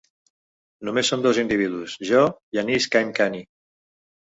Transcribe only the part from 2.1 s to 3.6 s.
jo i Anees Kaimkhani.